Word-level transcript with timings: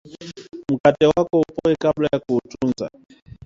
mkate 0.71 1.05
wako 1.05 1.39
upoe 1.39 1.75
kabla 1.75 2.09
ya 2.13 2.19
kuutunza 2.19 2.89